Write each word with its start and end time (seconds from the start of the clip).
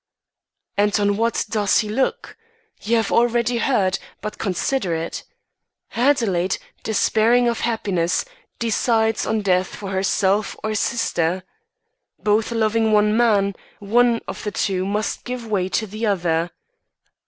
"And 0.77 0.99
on 0.99 1.15
what 1.15 1.45
does 1.47 1.77
he 1.81 1.87
look? 1.87 2.35
You 2.81 2.95
have 2.95 3.11
already 3.11 3.59
heard, 3.59 3.99
but 4.19 4.39
consider 4.39 4.95
it. 4.95 5.23
Adelaide, 5.95 6.57
despairing 6.81 7.47
of 7.47 7.59
happiness, 7.59 8.25
decides 8.57 9.27
on 9.27 9.41
death 9.41 9.67
for 9.67 9.91
herself 9.91 10.55
or 10.63 10.73
sister. 10.73 11.43
Both 12.17 12.51
loving 12.51 12.91
one 12.91 13.15
man, 13.15 13.55
one 13.77 14.21
of 14.27 14.43
the 14.43 14.49
two 14.49 14.87
must 14.87 15.23
give 15.23 15.45
way 15.45 15.69
to 15.69 15.85
the 15.85 16.07
other. 16.07 16.49